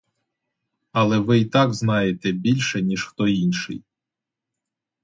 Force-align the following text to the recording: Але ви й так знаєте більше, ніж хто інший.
Але 0.91 1.19
ви 1.19 1.39
й 1.39 1.45
так 1.45 1.73
знаєте 1.73 2.31
більше, 2.31 2.81
ніж 2.81 3.05
хто 3.07 3.27
інший. 3.27 3.83